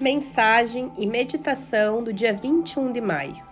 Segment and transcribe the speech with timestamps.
[0.00, 3.42] Mensagem e meditação do dia 21 de maio.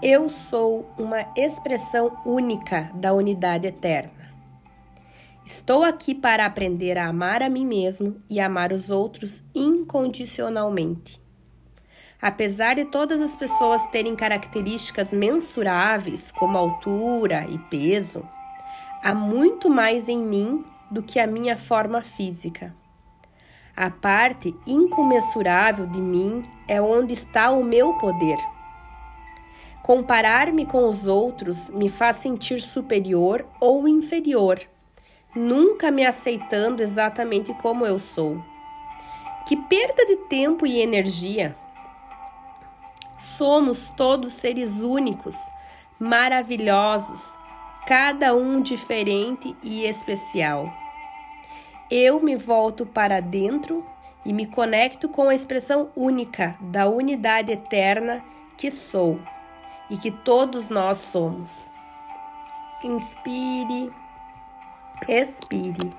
[0.00, 4.32] Eu sou uma expressão única da unidade eterna.
[5.44, 11.20] Estou aqui para aprender a amar a mim mesmo e amar os outros incondicionalmente.
[12.22, 18.24] Apesar de todas as pessoas terem características mensuráveis, como altura e peso,
[19.02, 22.72] há muito mais em mim do que a minha forma física.
[23.76, 28.38] A parte incomensurável de mim é onde está o meu poder.
[29.82, 34.60] Comparar-me com os outros me faz sentir superior ou inferior,
[35.34, 38.40] nunca me aceitando exatamente como eu sou.
[39.44, 41.56] Que perda de tempo e energia!
[43.18, 45.34] Somos todos seres únicos,
[45.98, 47.20] maravilhosos,
[47.88, 50.83] cada um diferente e especial
[51.96, 53.86] eu me volto para dentro
[54.26, 58.20] e me conecto com a expressão única da unidade eterna
[58.56, 59.20] que sou
[59.88, 61.70] e que todos nós somos.
[62.82, 63.92] Inspire,
[65.08, 65.90] expire.